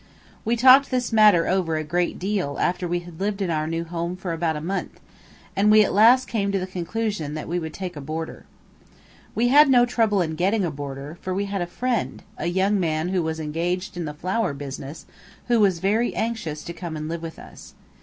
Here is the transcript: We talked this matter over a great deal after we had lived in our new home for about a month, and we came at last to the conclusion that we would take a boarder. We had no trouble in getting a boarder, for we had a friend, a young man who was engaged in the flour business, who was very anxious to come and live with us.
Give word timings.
We 0.43 0.55
talked 0.55 0.89
this 0.89 1.13
matter 1.13 1.47
over 1.47 1.75
a 1.75 1.83
great 1.83 2.17
deal 2.17 2.57
after 2.59 2.87
we 2.87 3.01
had 3.01 3.19
lived 3.19 3.39
in 3.39 3.51
our 3.51 3.67
new 3.67 3.83
home 3.83 4.15
for 4.15 4.33
about 4.33 4.55
a 4.55 4.59
month, 4.59 4.99
and 5.55 5.69
we 5.69 5.81
came 5.81 5.85
at 5.85 5.93
last 5.93 6.27
to 6.29 6.49
the 6.53 6.65
conclusion 6.65 7.35
that 7.35 7.47
we 7.47 7.59
would 7.59 7.71
take 7.71 7.95
a 7.95 8.01
boarder. 8.01 8.47
We 9.35 9.49
had 9.49 9.69
no 9.69 9.85
trouble 9.85 10.23
in 10.23 10.33
getting 10.33 10.65
a 10.65 10.71
boarder, 10.71 11.19
for 11.21 11.35
we 11.35 11.45
had 11.45 11.61
a 11.61 11.67
friend, 11.67 12.23
a 12.39 12.47
young 12.47 12.79
man 12.79 13.09
who 13.09 13.21
was 13.21 13.39
engaged 13.39 13.95
in 13.95 14.05
the 14.05 14.15
flour 14.15 14.55
business, 14.55 15.05
who 15.49 15.59
was 15.59 15.77
very 15.77 16.15
anxious 16.15 16.63
to 16.63 16.73
come 16.73 16.97
and 16.97 17.07
live 17.07 17.21
with 17.21 17.37
us. 17.37 17.75